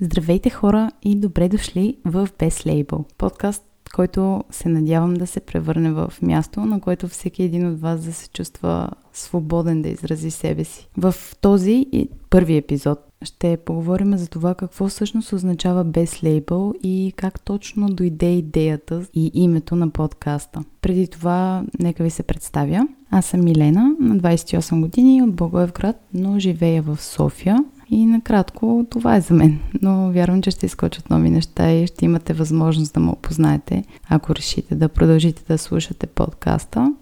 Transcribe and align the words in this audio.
Здравейте 0.00 0.50
хора 0.50 0.90
и 1.02 1.14
добре 1.14 1.48
дошли 1.48 1.96
в 2.04 2.28
Без 2.38 2.58
Label, 2.58 3.04
подкаст, 3.18 3.64
който 3.94 4.44
се 4.50 4.68
надявам 4.68 5.14
да 5.14 5.26
се 5.26 5.40
превърне 5.40 5.92
в 5.92 6.12
място, 6.22 6.60
на 6.60 6.80
което 6.80 7.08
всеки 7.08 7.42
един 7.42 7.66
от 7.66 7.80
вас 7.80 8.04
да 8.04 8.12
се 8.12 8.28
чувства 8.28 8.90
свободен 9.12 9.82
да 9.82 9.88
изрази 9.88 10.30
себе 10.30 10.64
си. 10.64 10.88
В 10.96 11.14
този 11.40 11.86
първи 12.30 12.56
епизод 12.56 12.98
ще 13.22 13.56
поговорим 13.56 14.16
за 14.16 14.28
това 14.28 14.54
какво 14.54 14.88
всъщност 14.88 15.32
означава 15.32 15.84
без 15.84 16.22
лейбъл 16.22 16.74
и 16.82 17.12
как 17.16 17.40
точно 17.40 17.88
дойде 17.88 18.30
идеята 18.30 19.06
и 19.14 19.30
името 19.34 19.76
на 19.76 19.90
подкаста. 19.90 20.60
Преди 20.80 21.08
това, 21.08 21.64
нека 21.78 22.02
ви 22.02 22.10
се 22.10 22.22
представя. 22.22 22.88
Аз 23.10 23.26
съм 23.26 23.44
Милена, 23.44 23.96
на 24.00 24.16
28 24.16 24.80
години 24.80 25.22
от 25.22 25.34
Благоевград, 25.34 25.96
но 26.14 26.38
живея 26.38 26.82
в 26.82 27.02
София. 27.02 27.64
И 27.90 28.06
накратко, 28.06 28.86
това 28.90 29.16
е 29.16 29.20
за 29.20 29.34
мен. 29.34 29.60
Но 29.82 30.12
вярвам, 30.12 30.42
че 30.42 30.50
ще 30.50 30.66
изкочат 30.66 31.10
нови 31.10 31.30
неща 31.30 31.72
и 31.72 31.86
ще 31.86 32.04
имате 32.04 32.32
възможност 32.32 32.94
да 32.94 33.00
ме 33.00 33.10
опознаете, 33.10 33.84
ако 34.08 34.34
решите 34.34 34.74
да 34.74 34.88
продължите 34.88 35.42
да 35.48 35.58
слушате 35.58 36.06
подкаста. 36.06 36.94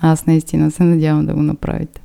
Аз 0.00 0.26
наистина 0.26 0.70
се 0.70 0.84
надявам 0.84 1.26
да 1.26 1.34
го 1.34 1.42
направите. 1.42 2.02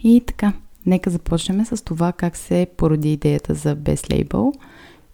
И 0.00 0.22
така, 0.26 0.52
нека 0.86 1.10
започнем 1.10 1.64
с 1.64 1.84
това 1.84 2.12
как 2.12 2.36
се 2.36 2.66
породи 2.76 3.12
идеята 3.12 3.54
за 3.54 3.74
без 3.74 4.10
лейбъл 4.10 4.52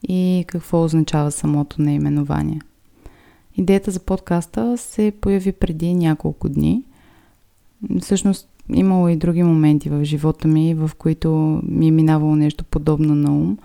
и 0.09 0.45
какво 0.49 0.85
означава 0.85 1.31
самото 1.31 1.83
наименование. 1.83 2.61
Идеята 3.57 3.91
за 3.91 4.01
подкаста 4.01 4.79
се 4.79 5.13
появи 5.21 5.53
преди 5.53 5.95
няколко 5.95 6.49
дни. 6.49 6.83
Всъщност 8.01 8.49
имало 8.75 9.09
и 9.09 9.17
други 9.17 9.43
моменти 9.43 9.89
в 9.89 10.05
живота 10.05 10.49
ми, 10.49 10.75
в 10.75 10.91
които 10.99 11.61
ми 11.65 11.89
е 11.89 11.91
минавало 11.91 12.37
нещо 12.37 12.65
подобно 12.65 13.15
на 13.15 13.33
ум. 13.33 13.59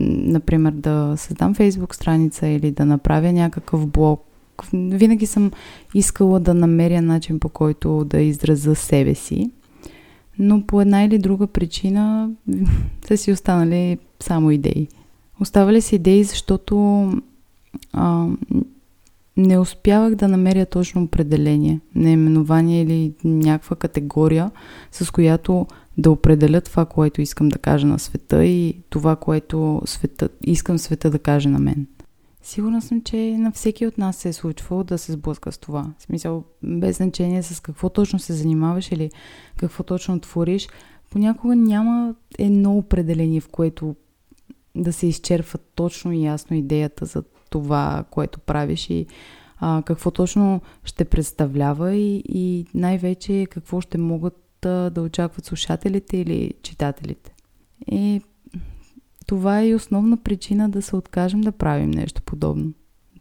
Например, 0.00 0.72
да 0.72 1.14
създам 1.16 1.54
фейсбук 1.54 1.94
страница 1.94 2.46
или 2.46 2.70
да 2.70 2.84
направя 2.84 3.32
някакъв 3.32 3.86
блог. 3.86 4.24
Винаги 4.72 5.26
съм 5.26 5.50
искала 5.94 6.40
да 6.40 6.54
намеря 6.54 7.02
начин 7.02 7.40
по 7.40 7.48
който 7.48 8.04
да 8.04 8.20
изразя 8.20 8.74
себе 8.74 9.14
си. 9.14 9.50
Но 10.38 10.66
по 10.66 10.80
една 10.80 11.04
или 11.04 11.18
друга 11.18 11.46
причина 11.46 12.30
са 13.06 13.16
си 13.16 13.32
останали 13.32 13.98
само 14.20 14.50
идеи. 14.50 14.88
Оставали 15.40 15.80
си 15.80 15.94
идеи, 15.94 16.24
защото 16.24 17.06
а, 17.92 18.26
не 19.36 19.58
успявах 19.58 20.14
да 20.14 20.28
намеря 20.28 20.66
точно 20.66 21.02
определение, 21.02 21.80
наименование 21.94 22.82
или 22.82 23.12
някаква 23.24 23.76
категория, 23.76 24.50
с 24.92 25.10
която 25.10 25.66
да 25.98 26.10
определя 26.10 26.60
това, 26.60 26.84
което 26.84 27.20
искам 27.20 27.48
да 27.48 27.58
кажа 27.58 27.86
на 27.86 27.98
света 27.98 28.44
и 28.44 28.82
това, 28.90 29.16
което 29.16 29.82
света, 29.84 30.28
искам 30.42 30.78
света 30.78 31.10
да 31.10 31.18
каже 31.18 31.48
на 31.48 31.58
мен. 31.58 31.86
Сигурна 32.42 32.82
съм, 32.82 33.02
че 33.02 33.36
на 33.38 33.52
всеки 33.52 33.86
от 33.86 33.98
нас 33.98 34.16
се 34.16 34.28
е 34.28 34.32
случвало 34.32 34.84
да 34.84 34.98
се 34.98 35.12
сблъска 35.12 35.52
с 35.52 35.58
това. 35.58 35.92
В 35.98 36.02
смисъл, 36.02 36.44
без 36.62 36.96
значение 36.96 37.42
с 37.42 37.60
какво 37.60 37.88
точно 37.88 38.18
се 38.18 38.32
занимаваш 38.32 38.92
или 38.92 39.10
какво 39.56 39.82
точно 39.82 40.20
твориш, 40.20 40.68
понякога 41.10 41.56
няма 41.56 42.14
едно 42.38 42.78
определение, 42.78 43.40
в 43.40 43.48
което 43.48 43.94
да 44.74 44.92
се 44.92 45.06
изчерпва 45.06 45.58
точно 45.74 46.12
и 46.12 46.24
ясно 46.24 46.56
идеята 46.56 47.06
за 47.06 47.22
това, 47.54 48.04
което 48.10 48.40
правиш 48.40 48.90
и 48.90 49.06
а, 49.58 49.82
какво 49.82 50.10
точно 50.10 50.60
ще 50.84 51.04
представлява 51.04 51.94
и, 51.94 52.22
и 52.28 52.66
най-вече 52.74 53.46
какво 53.50 53.80
ще 53.80 53.98
могат 53.98 54.66
а, 54.66 54.90
да 54.90 55.02
очакват 55.02 55.44
слушателите 55.44 56.16
или 56.16 56.52
читателите. 56.62 57.34
И 57.90 58.20
това 59.26 59.60
е 59.60 59.68
и 59.68 59.74
основна 59.74 60.16
причина 60.16 60.68
да 60.68 60.82
се 60.82 60.96
откажем 60.96 61.40
да 61.40 61.52
правим 61.52 61.90
нещо 61.90 62.22
подобно. 62.22 62.72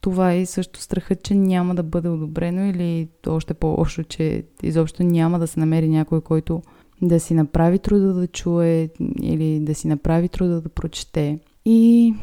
Това 0.02 0.32
е 0.32 0.42
и 0.42 0.46
също 0.46 0.82
страхът, 0.82 1.24
че 1.24 1.36
няма 1.36 1.76
да 1.76 1.84
бъде 1.84 2.10
одобрено 2.10 2.66
или 2.66 3.08
още 3.28 3.54
по-лошо, 3.54 4.04
че 4.04 4.44
изобщо 4.64 5.04
няма 5.04 5.40
да 5.40 5.48
се 5.48 5.60
намери 5.60 5.90
някой, 5.90 6.22
който 6.22 6.62
да 7.02 7.20
си 7.20 7.34
направи 7.34 7.80
труда 7.80 8.14
да 8.14 8.28
чуе 8.28 8.90
или 9.22 9.60
да 9.60 9.76
си 9.76 9.88
направи 9.88 10.30
труда 10.30 10.62
да 10.62 10.70
прочете. 10.70 11.40
И 11.66 12.14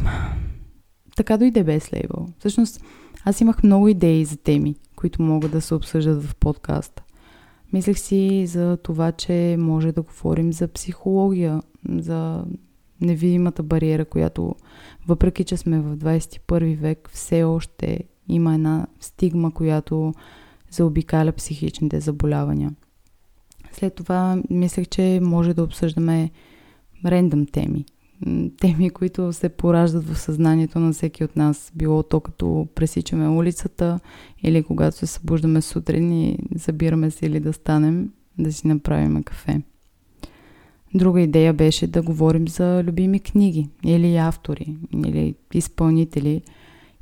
така 1.21 1.37
дойде 1.37 1.65
без 1.65 1.93
лейбъл. 1.93 2.29
Всъщност, 2.39 2.85
аз 3.25 3.41
имах 3.41 3.63
много 3.63 3.89
идеи 3.89 4.25
за 4.25 4.37
теми, 4.37 4.75
които 4.97 5.23
могат 5.23 5.53
да 5.53 5.61
се 5.61 5.75
обсъждат 5.75 6.25
в 6.25 6.35
подкаста. 6.35 7.03
Мислех 7.73 7.99
си 7.99 8.47
за 8.47 8.77
това, 8.77 9.13
че 9.13 9.57
може 9.59 9.93
да 9.93 10.03
говорим 10.03 10.53
за 10.53 10.69
психология, 10.69 11.63
за 11.89 12.45
невидимата 13.01 13.63
бариера, 13.63 14.05
която 14.05 14.55
въпреки, 15.09 15.45
че 15.45 15.57
сме 15.57 15.81
в 15.81 15.97
21 15.97 16.77
век, 16.77 17.11
все 17.13 17.43
още 17.43 18.01
има 18.29 18.55
една 18.55 18.87
стигма, 19.01 19.51
която 19.51 20.15
заобикаля 20.71 21.33
психичните 21.33 22.01
заболявания. 22.01 22.73
След 23.73 23.95
това 23.95 24.43
мислех, 24.51 24.89
че 24.89 25.21
може 25.23 25.55
да 25.55 25.63
обсъждаме 25.63 26.31
рендъм 27.07 27.47
теми, 27.47 27.85
теми, 28.61 28.91
които 28.91 29.33
се 29.33 29.49
пораждат 29.49 30.05
в 30.05 30.19
съзнанието 30.19 30.79
на 30.79 30.93
всеки 30.93 31.25
от 31.25 31.37
нас. 31.37 31.73
Било 31.75 32.03
то 32.03 32.21
като 32.21 32.69
пресичаме 32.75 33.29
улицата 33.29 34.01
или 34.43 34.63
когато 34.63 34.97
се 34.97 35.07
събуждаме 35.07 35.63
сутрин 35.63 36.13
и 36.13 36.39
забираме 36.55 37.11
се 37.11 37.27
или 37.27 37.41
да 37.41 37.53
станем 37.53 38.13
да 38.39 38.53
си 38.53 38.67
направим 38.67 39.23
кафе. 39.23 39.63
Друга 40.95 41.21
идея 41.21 41.55
беше 41.55 41.87
да 41.87 42.03
говорим 42.03 42.49
за 42.49 42.85
любими 42.85 43.21
книги 43.21 43.69
или 43.85 44.17
автори 44.17 44.77
или 45.07 45.35
изпълнители 45.55 46.43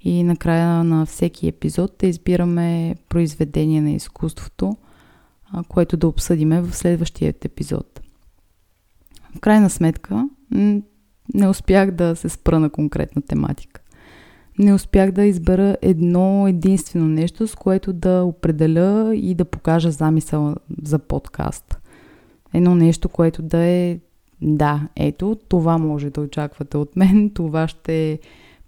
и 0.00 0.22
накрая 0.22 0.84
на 0.84 1.06
всеки 1.06 1.48
епизод 1.48 1.96
да 1.98 2.06
избираме 2.06 2.94
произведение 3.08 3.80
на 3.80 3.90
изкуството, 3.90 4.76
което 5.68 5.96
да 5.96 6.08
обсъдиме 6.08 6.60
в 6.60 6.76
следващия 6.76 7.34
епизод. 7.44 8.00
В 9.36 9.40
крайна 9.40 9.70
сметка, 9.70 10.28
не 11.38 11.48
успях 11.48 11.90
да 11.90 12.16
се 12.16 12.28
спра 12.28 12.60
на 12.60 12.70
конкретна 12.70 13.22
тематика. 13.22 13.80
Не 14.58 14.74
успях 14.74 15.12
да 15.12 15.24
избера 15.24 15.76
едно 15.82 16.48
единствено 16.48 17.08
нещо, 17.08 17.46
с 17.46 17.54
което 17.54 17.92
да 17.92 18.22
определя 18.22 19.16
и 19.16 19.34
да 19.34 19.44
покажа 19.44 19.90
замисъл 19.90 20.54
за 20.82 20.98
подкаст. 20.98 21.78
Едно 22.54 22.74
нещо, 22.74 23.08
което 23.08 23.42
да 23.42 23.58
е 23.58 23.98
да, 24.42 24.88
ето, 24.96 25.36
това 25.48 25.78
може 25.78 26.10
да 26.10 26.20
очаквате 26.20 26.76
от 26.76 26.96
мен, 26.96 27.30
това 27.34 27.68
ще 27.68 28.18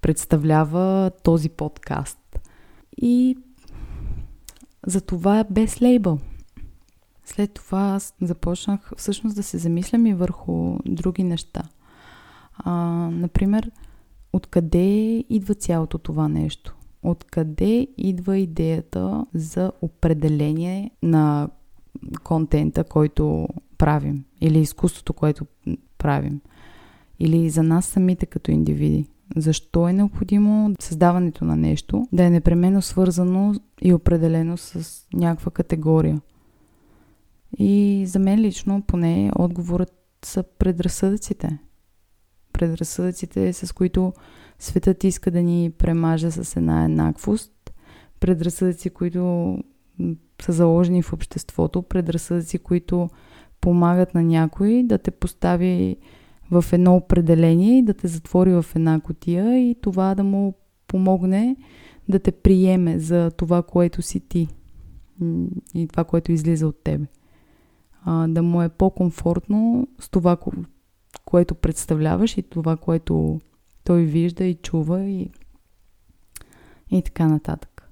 представлява 0.00 1.10
този 1.22 1.48
подкаст. 1.48 2.40
И 3.02 3.36
за 4.86 5.00
това 5.00 5.40
е 5.40 5.44
без 5.50 5.82
лейбъл. 5.82 6.18
След 7.24 7.52
това 7.52 7.80
аз 7.80 8.14
започнах 8.22 8.92
всъщност 8.96 9.36
да 9.36 9.42
се 9.42 9.58
замислям 9.58 10.06
и 10.06 10.14
върху 10.14 10.78
други 10.84 11.24
неща– 11.24 11.62
а, 12.64 12.74
например, 13.12 13.70
откъде 14.32 15.24
идва 15.30 15.54
цялото 15.54 15.98
това 15.98 16.28
нещо? 16.28 16.76
Откъде 17.02 17.86
идва 17.98 18.38
идеята 18.38 19.26
за 19.34 19.72
определение 19.82 20.90
на 21.02 21.48
контента, 22.24 22.84
който 22.84 23.48
правим? 23.78 24.24
Или 24.40 24.58
изкуството, 24.58 25.12
което 25.12 25.46
правим? 25.98 26.40
Или 27.20 27.50
за 27.50 27.62
нас 27.62 27.86
самите 27.86 28.26
като 28.26 28.50
индивиди? 28.50 29.06
Защо 29.36 29.88
е 29.88 29.92
необходимо 29.92 30.74
създаването 30.80 31.44
на 31.44 31.56
нещо 31.56 32.06
да 32.12 32.24
е 32.24 32.30
непременно 32.30 32.82
свързано 32.82 33.54
и 33.82 33.94
определено 33.94 34.56
с 34.56 35.04
някаква 35.14 35.50
категория? 35.50 36.20
И 37.58 38.04
за 38.06 38.18
мен 38.18 38.40
лично 38.40 38.82
поне 38.82 39.30
отговорът 39.36 39.92
са 40.24 40.44
предразсъдъците 40.58 41.58
предразсъдъците, 42.60 43.52
с 43.52 43.72
които 43.74 44.12
светът 44.58 45.04
иска 45.04 45.30
да 45.30 45.42
ни 45.42 45.70
премажа 45.78 46.32
с 46.32 46.56
една 46.56 46.84
еднаквост, 46.84 47.52
предразсъдъци, 48.20 48.90
които 48.90 49.58
са 50.42 50.52
заложени 50.52 51.02
в 51.02 51.12
обществото, 51.12 51.82
предразсъдъци, 51.82 52.58
които 52.58 53.08
помагат 53.60 54.14
на 54.14 54.22
някой 54.22 54.82
да 54.82 54.98
те 54.98 55.10
постави 55.10 55.96
в 56.50 56.64
едно 56.72 56.96
определение 56.96 57.78
и 57.78 57.82
да 57.82 57.94
те 57.94 58.08
затвори 58.08 58.52
в 58.52 58.66
една 58.76 59.00
котия 59.00 59.70
и 59.70 59.76
това 59.80 60.14
да 60.14 60.24
му 60.24 60.54
помогне 60.86 61.56
да 62.08 62.18
те 62.18 62.32
приеме 62.32 62.98
за 62.98 63.30
това, 63.30 63.62
което 63.62 64.02
си 64.02 64.20
ти 64.20 64.48
и 65.74 65.88
това, 65.88 66.04
което 66.04 66.32
излиза 66.32 66.66
от 66.66 66.84
тебе. 66.84 67.06
А, 68.04 68.28
да 68.28 68.42
му 68.42 68.62
е 68.62 68.68
по-комфортно 68.68 69.88
с 70.00 70.08
това, 70.08 70.36
което 71.30 71.54
представляваш 71.54 72.38
и 72.38 72.42
това, 72.42 72.76
което 72.76 73.40
той 73.84 74.02
вижда 74.02 74.44
и 74.44 74.54
чува 74.54 75.04
и, 75.04 75.30
и 76.90 77.02
така 77.02 77.28
нататък. 77.28 77.90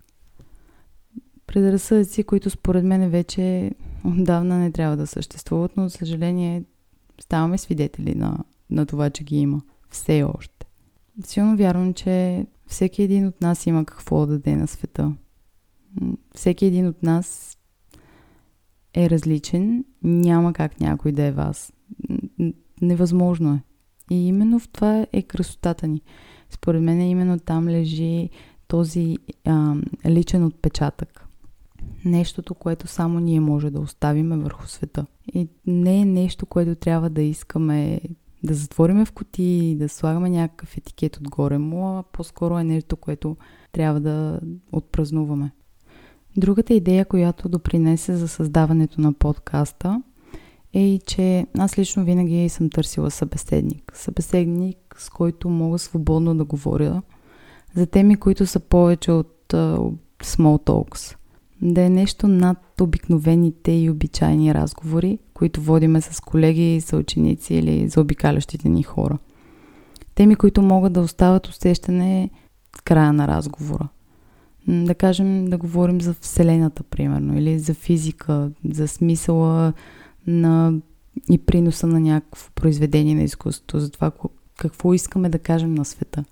Предразсъдъци, 1.47 2.25
които 2.25 2.51
според 2.51 2.85
мен 2.85 3.11
вече 3.11 3.73
отдавна 4.05 4.59
не 4.59 4.73
трябва 4.73 4.97
да 4.97 5.07
съществуват, 5.07 5.77
но 5.77 5.89
за 5.89 5.91
съжаление 5.91 6.65
ставаме 7.21 7.59
свидетели 7.59 8.15
на, 8.15 8.45
на 8.71 8.87
това, 8.87 9.11
че 9.11 9.25
ги 9.25 9.37
има. 9.37 9.63
Все 9.91 10.23
още. 10.23 10.67
силно 11.25 11.57
вярвам, 11.57 11.95
че 11.95 12.47
всеки 12.67 13.03
един 13.03 13.27
от 13.27 13.41
нас 13.41 13.67
има 13.67 13.85
какво 13.85 14.27
да 14.27 14.33
даде 14.33 14.57
на 14.57 14.67
света. 14.67 15.13
Всеки 16.35 16.67
един 16.67 16.87
от 16.87 17.03
нас 17.03 17.59
е 18.95 19.11
различен, 19.11 19.85
няма 20.03 20.53
как 20.53 20.81
някой 20.81 21.13
да 21.13 21.23
е 21.23 21.33
вас. 21.33 21.73
Невъзможно 22.83 23.55
е. 23.55 23.63
И 24.15 24.29
именно 24.29 24.59
в 24.59 24.69
това 24.69 25.07
е 25.13 25.23
красотата 25.23 25.87
ни. 25.87 26.03
Според 26.51 26.83
мен 26.83 27.01
именно 27.01 27.39
там 27.39 27.69
лежи 27.69 28.31
този 28.69 29.19
а, 29.47 29.75
личен 30.07 30.45
отпечатък. 30.45 31.25
Нещото, 32.05 32.55
което 32.55 32.87
само 32.87 33.21
ние 33.21 33.41
може 33.41 33.71
да 33.71 33.81
оставиме 33.81 34.37
върху 34.37 34.67
света. 34.67 35.07
И 35.35 35.49
не 35.67 36.01
е 36.01 36.05
нещо, 36.05 36.47
което 36.47 36.75
трябва 36.75 37.11
да 37.11 37.23
искаме 37.23 38.01
да 38.45 38.55
затвориме 38.55 39.05
в 39.05 39.13
кутии, 39.13 39.77
да 39.77 39.89
слагаме 39.89 40.31
някакъв 40.31 40.77
етикет 40.77 41.17
отгоре 41.17 41.59
му, 41.59 41.99
а 41.99 42.03
по-скоро 42.03 42.59
е 42.59 42.65
нещо, 42.65 42.97
което 42.97 43.37
трябва 43.73 44.01
да 44.01 44.41
отпразнуваме. 44.73 45.51
Другата 46.37 46.75
идея, 46.75 47.05
която 47.05 47.49
допринесе 47.49 48.17
за 48.17 48.29
създаването 48.29 49.01
на 49.01 49.13
подкаста 49.13 50.03
е 50.75 50.99
че 51.07 51.47
аз 51.59 51.79
лично 51.79 52.05
винаги 52.05 52.49
съм 52.49 52.71
търсила 52.71 53.11
събеседник. 53.11 53.93
Събеседник, 53.95 54.97
с 54.99 55.11
който 55.11 55.49
мога 55.49 55.79
свободно 55.79 56.35
да 56.35 56.45
говоря 56.45 57.03
за 57.75 57.87
теми, 57.87 58.17
които 58.17 58.47
са 58.47 58.61
повече 58.61 59.13
от 59.13 59.37
uh, 59.49 59.93
small 60.23 60.67
talks. 60.67 61.17
Да 61.63 61.83
е 61.83 61.91
нещо 61.91 62.29
над 62.29 62.81
обикновените 62.81 63.73
и 63.73 63.91
обичайни 63.91 64.55
разговори, 64.55 65.19
които 65.35 65.61
водиме 65.61 66.01
с 66.01 66.21
колеги, 66.21 66.81
съученици 66.81 67.55
или 67.55 67.89
за 67.89 68.01
обикалящите 68.01 68.69
ни 68.69 68.83
хора. 68.83 69.19
Теми, 70.15 70.37
които 70.37 70.63
могат 70.63 70.93
да 70.93 71.01
остават 71.01 71.47
усещане 71.47 72.31
в 72.77 72.83
края 72.83 73.13
на 73.13 73.29
разговора. 73.29 73.89
Да 74.69 74.95
кажем, 74.95 75.45
да 75.45 75.59
говорим 75.59 76.01
за 76.01 76.15
Вселената, 76.15 76.83
примерно, 76.83 77.39
или 77.39 77.59
за 77.59 77.75
физика, 77.75 78.51
за 78.71 78.89
смисъла 78.89 79.73
на 80.29 80.73
и 81.31 81.39
приноса 81.39 81.87
на 81.87 82.01
някакво 82.01 82.51
произведение 82.55 83.15
на 83.15 83.23
изкуството, 83.23 83.81
за 83.81 83.91
това 83.91 84.13
какво 84.57 84.95
искаме 84.95 85.29
да 85.29 85.39
кажем 85.39 85.75
на 85.75 85.85
света. 85.85 86.25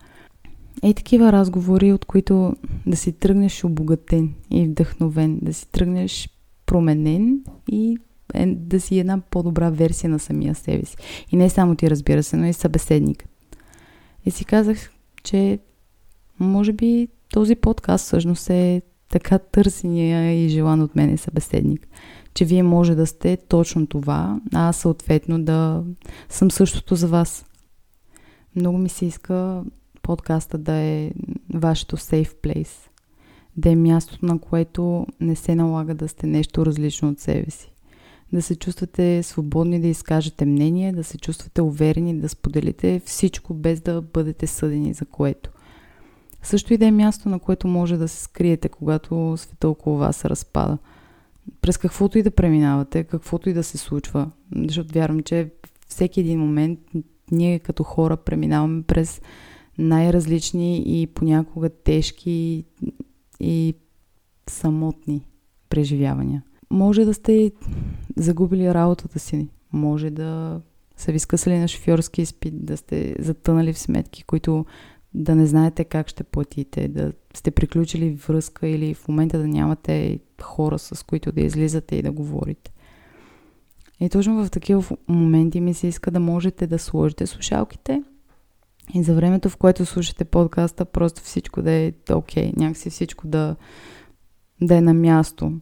Ей 0.83 0.95
такива 0.95 1.33
разговори, 1.33 1.93
от 1.93 2.05
които 2.05 2.57
да 2.87 2.97
си 2.97 3.13
тръгнеш 3.13 3.65
обогатен 3.65 4.35
и 4.51 4.65
вдъхновен, 4.65 5.39
да 5.43 5.55
си 5.55 5.69
тръгнеш 5.73 6.29
променен 6.67 7.45
и 7.69 7.99
е, 8.35 8.47
да 8.47 8.81
си 8.81 8.99
една 8.99 9.21
по-добра 9.31 9.71
версия 9.71 10.11
на 10.11 10.19
самия 10.19 10.55
себе 10.55 10.85
си. 10.85 10.97
И 11.33 11.37
не 11.37 11.51
само 11.51 11.75
ти, 11.75 11.91
разбира 11.91 12.23
се, 12.23 12.37
но 12.37 12.47
и 12.47 12.53
събеседник. 12.53 13.29
И 14.27 14.31
си 14.31 14.45
казах, 14.45 14.91
че 15.23 15.59
може 16.39 16.73
би 16.73 17.09
този 17.29 17.55
подкаст 17.55 18.05
всъщност 18.05 18.51
е 18.51 18.83
така 19.09 19.39
търсения 19.39 20.45
и 20.45 20.49
желан 20.49 20.83
от 20.83 20.97
мен 20.97 21.19
събеседник. 21.19 21.89
Че 22.35 22.45
вие 22.45 22.63
може 22.63 22.95
да 22.95 23.07
сте 23.07 23.37
точно 23.49 23.87
това, 23.87 24.41
а 24.55 24.69
аз 24.69 24.77
съответно 24.77 25.45
да 25.45 25.85
съм 26.29 26.51
същото 26.51 26.95
за 26.95 27.09
вас. 27.09 27.47
Много 28.57 28.79
ми 28.79 28.89
се 28.89 29.07
иска 29.07 29.65
подкаста 30.03 30.59
да 30.59 30.73
е 30.73 31.11
вашето 31.55 31.97
safe 31.97 32.35
place. 32.35 32.89
Да 33.57 33.71
е 33.71 33.77
мястото, 33.77 34.27
на 34.27 34.39
което 34.39 35.07
не 35.21 35.37
се 35.37 35.55
налага 35.55 35.95
да 35.95 36.09
сте 36.09 36.27
нещо 36.27 36.67
различно 36.67 37.09
от 37.09 37.21
себе 37.21 37.51
си. 37.51 37.73
Да 38.33 38.43
се 38.43 38.57
чувствате 38.57 39.23
свободни 39.23 39.81
да 39.81 39.87
изкажете 39.87 40.45
мнение, 40.45 40.93
да 40.93 41.05
се 41.05 41.19
чувствате 41.19 41.63
уверени 41.63 42.21
да 42.21 42.29
споделите 42.29 43.01
всичко 43.05 43.55
без 43.55 43.81
да 43.81 44.03
бъдете 44.03 44.47
съдени 44.47 44.93
за 44.93 45.05
което. 45.05 45.51
Също 46.47 46.75
и 46.75 46.77
да 46.77 46.87
е 46.87 46.91
място, 46.91 47.29
на 47.29 47.39
което 47.39 47.69
може 47.69 47.97
да 47.97 48.09
се 48.09 48.23
скриете, 48.23 48.69
когато 48.69 49.35
света 49.37 49.69
около 49.69 49.97
вас 49.97 50.17
се 50.17 50.31
разпада. 50.31 50.79
През 51.61 51.79
каквото 51.79 52.19
и 52.19 52.23
да 52.23 52.31
преминавате, 52.31 53.05
каквото 53.05 53.49
и 53.49 53.53
да 53.53 53.63
се 53.63 53.79
случва. 53.79 54.31
Защото 54.69 54.95
вярвам, 54.95 55.21
че 55.21 55.51
всеки 55.89 56.21
един 56.21 56.41
момент 56.41 56.79
ние 57.31 57.59
като 57.59 57.83
хора 57.83 58.17
преминаваме 58.17 58.83
през 58.83 59.21
най-различни 59.79 60.83
и 60.87 61.07
понякога 61.07 61.69
тежки 61.69 62.65
и 63.41 63.75
самотни 64.51 65.27
преживявания. 65.69 66.43
Може 66.71 67.05
да 67.05 67.15
сте 67.15 67.53
загубили 68.17 68.75
работата 68.75 69.19
си, 69.19 69.49
може 69.73 70.11
да 70.11 70.61
са 70.97 71.13
ви 71.13 71.19
скъсали 71.19 71.59
на 71.59 71.69
шофьорски 71.69 72.23
изпит, 72.23 72.65
да 72.67 72.77
сте 72.77 73.17
затънали 73.19 73.73
в 73.73 73.79
сметки, 73.79 74.25
които 74.25 74.67
да 75.17 75.35
не 75.35 75.47
знаете 75.47 75.85
как 75.85 76.09
ще 76.09 76.25
платите, 76.25 76.89
да 76.89 77.13
сте 77.35 77.51
приключили 77.51 78.11
връзка 78.29 78.69
или 78.69 78.95
в 78.95 79.09
момента 79.09 79.39
да 79.39 79.49
нямате 79.49 80.19
хора, 80.43 80.79
с 80.79 81.07
които 81.07 81.33
да 81.33 81.41
излизате 81.41 81.97
и 81.97 82.03
да 82.03 82.13
говорите. 82.13 82.73
И 84.01 84.09
точно 84.09 84.45
в 84.45 84.51
такива 84.51 84.97
моменти 85.09 85.61
ми 85.61 85.75
се 85.75 85.87
иска 85.87 86.11
да 86.11 86.21
можете 86.21 86.67
да 86.67 86.79
сложите 86.79 87.27
слушалките 87.27 88.03
и 88.95 89.03
за 89.03 89.15
времето, 89.15 89.49
в 89.49 89.57
което 89.57 89.87
слушате 89.87 90.25
подкаста, 90.25 90.85
просто 90.85 91.23
всичко 91.23 91.63
да 91.63 91.71
е 91.71 91.93
окей, 92.13 92.53
okay, 92.53 92.57
някакси 92.57 92.91
всичко 92.91 93.27
да, 93.27 93.57
да 94.63 94.77
е 94.77 94.81
на 94.81 94.95
място. 94.95 95.53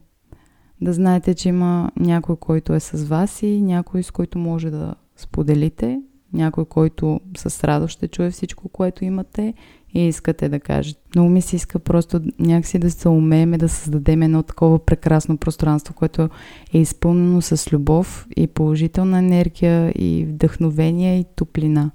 Да 0.81 0.93
знаете, 0.93 1.33
че 1.33 1.49
има 1.49 1.91
някой, 1.97 2.35
който 2.35 2.73
е 2.73 2.79
с 2.79 3.03
вас 3.03 3.41
и 3.41 3.61
някой, 3.61 4.03
с 4.03 4.11
който 4.11 4.39
може 4.39 4.69
да 4.69 4.95
споделите 5.15 6.01
някой, 6.33 6.65
който 6.65 7.19
с 7.37 7.63
радост 7.63 7.91
ще 7.91 8.07
чуе 8.07 8.31
всичко, 8.31 8.69
което 8.69 9.05
имате 9.05 9.53
и 9.93 10.07
искате 10.07 10.49
да 10.49 10.59
кажете. 10.59 10.99
Много 11.15 11.29
ми 11.29 11.41
се 11.41 11.55
иска 11.55 11.79
просто 11.79 12.21
някакси 12.39 12.79
да 12.79 12.91
се 12.91 13.09
умеем 13.09 13.51
да 13.51 13.69
създадем 13.69 14.21
едно 14.21 14.43
такова 14.43 14.85
прекрасно 14.85 15.37
пространство, 15.37 15.93
което 15.93 16.29
е 16.73 16.79
изпълнено 16.79 17.41
с 17.41 17.71
любов 17.73 18.27
и 18.37 18.47
положителна 18.47 19.19
енергия 19.19 19.91
и 19.95 20.25
вдъхновение 20.25 21.19
и 21.19 21.25
топлина. 21.35 21.91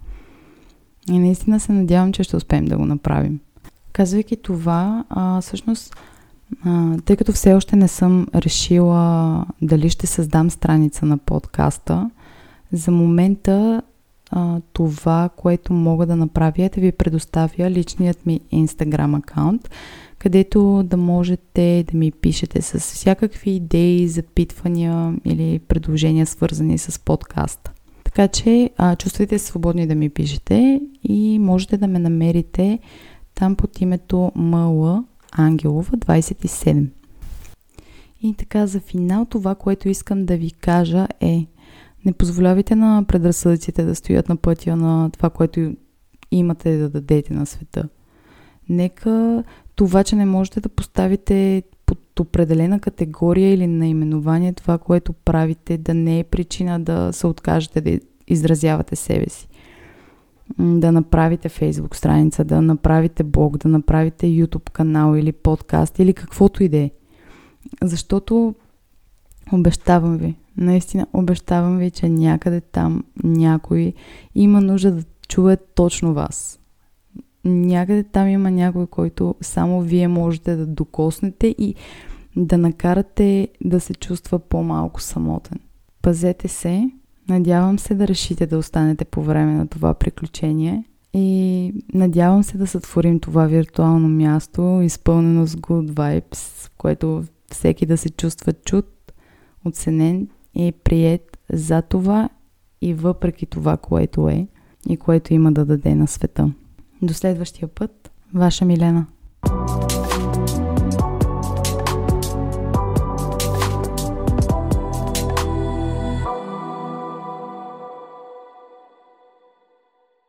И 1.11 1.19
наистина 1.19 1.61
се 1.61 1.73
надявам, 1.73 2.13
че 2.13 2.23
ще 2.23 2.37
успеем 2.37 2.65
да 2.65 2.77
го 2.77 2.85
направим. 2.85 3.41
Казвайки 3.93 4.37
това, 4.37 5.05
а, 5.09 5.41
всъщност, 5.41 5.97
а, 6.65 6.97
тъй 7.05 7.17
като 7.17 7.33
все 7.33 7.55
още 7.55 7.77
не 7.77 7.89
съм 7.89 8.27
решила 8.35 9.47
дали 9.63 9.91
ще 9.91 10.07
създам 10.07 10.51
страница 10.51 11.07
на 11.07 11.19
подкаста, 11.19 12.11
за 12.73 12.91
момента 12.91 13.83
а, 14.31 14.61
това, 14.73 15.31
което 15.37 15.73
мога 15.73 16.07
да 16.07 16.17
направя 16.17 16.63
е 16.63 16.69
да 16.69 16.81
ви 16.81 16.93
предоставя 16.93 17.71
личният 17.71 18.27
ми 18.27 18.41
Instagram 18.53 19.19
акаунт, 19.19 19.71
където 20.19 20.83
да 20.83 20.97
можете 20.97 21.85
да 21.93 21.99
ми 21.99 22.11
пишете 22.11 22.63
с 22.63 22.79
всякакви 22.79 23.51
идеи, 23.51 24.09
запитвания 24.09 25.15
или 25.25 25.59
предложения, 25.59 26.27
свързани 26.27 26.79
с 26.79 27.01
подкаста. 27.01 27.73
Така 28.05 28.29
че 28.29 28.71
а, 28.77 28.97
чувствайте 28.97 29.39
се 29.39 29.47
свободни 29.47 29.87
да 29.87 29.95
ми 29.95 30.11
пишете 30.11 30.81
и 31.05 31.39
можете 31.39 31.77
да 31.77 31.87
ме 31.87 31.99
намерите 31.99 32.79
там 33.35 33.57
под 33.57 33.81
името 33.81 34.33
МЛ 34.35 35.05
Ангелова 35.33 35.97
27. 35.97 36.87
И 38.23 38.35
така 38.35 38.67
за 38.67 38.81
финал 38.81 39.25
това, 39.25 39.55
което 39.55 39.89
искам 39.89 40.27
да 40.27 40.37
ви 40.37 40.51
кажа 40.51 41.07
е 41.21 41.47
не 42.05 42.13
позволявайте 42.13 42.75
на 42.75 43.05
предразсъдъците 43.09 43.85
да 43.85 43.95
стоят 43.95 44.29
на 44.29 44.37
пътя 44.37 44.77
на 44.77 45.11
това, 45.11 45.31
което 45.31 45.75
имате 46.31 46.79
да 46.79 46.89
дадете 46.89 47.35
на 47.35 47.47
света. 47.47 47.89
Нека 48.69 49.45
това, 49.75 50.05
че 50.05 50.17
не 50.17 50.27
можете 50.27 50.61
да 50.61 50.69
поставите 50.69 51.63
под 51.87 52.21
определена 52.21 52.81
категория 52.81 53.55
или 53.55 53.67
наименование 53.67 54.53
това, 54.53 54.79
което 54.79 55.13
правите, 55.13 55.79
да 55.79 55.95
не 55.95 56.19
е 56.19 56.25
причина 56.25 56.81
да 56.81 57.13
се 57.13 57.27
откажете 57.27 57.81
да 57.81 57.99
изразявате 58.29 58.97
себе 58.97 59.29
си. 59.29 59.49
Да 60.59 60.93
направите 60.93 61.49
Facebook 61.49 61.95
страница, 61.95 62.45
да 62.45 62.63
направите 62.63 63.25
блог, 63.25 63.59
да 63.59 63.69
направите 63.69 64.27
YouTube 64.27 64.71
канал 64.71 65.17
или 65.17 65.33
подкаст 65.33 65.99
или 65.99 66.13
каквото 66.13 66.63
и 66.63 66.69
да 66.69 66.79
е. 66.79 66.91
Защото 67.83 68.55
обещавам 69.53 70.17
ви, 70.17 70.35
наистина 70.61 71.07
обещавам 71.13 71.79
ви, 71.79 71.91
че 71.91 72.09
някъде 72.09 72.61
там 72.61 73.05
някой 73.25 73.93
има 74.35 74.61
нужда 74.61 74.91
да 74.91 75.03
чуе 75.29 75.57
точно 75.75 76.15
вас. 76.15 76.61
Някъде 77.45 78.05
там 78.05 78.29
има 78.29 78.51
някой, 78.51 78.87
който 78.87 79.35
само 79.41 79.81
вие 79.83 80.09
можете 80.09 80.57
да 80.57 80.67
докоснете 80.67 81.47
и 81.47 81.75
да 82.37 82.59
накарате 82.59 83.49
да 83.65 83.81
се 83.81 83.95
чувства 83.95 84.39
по-малко 84.39 85.01
самотен. 85.01 85.59
Пазете 86.03 86.49
се, 86.49 86.91
надявам 87.29 87.79
се 87.79 87.95
да 87.95 88.09
решите 88.09 88.47
да 88.47 88.59
останете 88.59 89.05
по 89.05 89.23
време 89.23 89.53
на 89.53 89.67
това 89.67 89.95
приключение 89.95 90.85
и 91.15 91.73
надявам 91.95 92.43
се 92.43 92.59
да 92.59 92.67
сътворим 92.67 93.21
това 93.21 93.47
виртуално 93.47 94.09
място, 94.09 94.81
изпълнено 94.83 95.47
с 95.47 95.57
good 95.57 95.93
vibes, 95.93 96.67
в 96.67 96.71
което 96.79 97.25
всеки 97.53 97.87
да 97.87 97.97
се 97.97 98.11
чувства 98.11 98.53
чут, 98.53 99.13
оценен 99.65 100.29
и 100.55 100.73
прият 100.73 101.39
за 101.53 101.83
това 101.83 102.29
и 102.81 102.95
въпреки 102.95 103.47
това, 103.47 103.77
което 103.77 104.29
е 104.29 104.47
и 104.89 104.97
което 104.97 105.35
има 105.35 105.53
да 105.53 105.65
даде 105.65 105.95
на 105.95 106.07
света. 106.07 106.53
До 107.03 107.15
следващия 107.15 107.69
път, 107.69 108.11
ваша 108.35 108.65
Милена. 108.65 109.07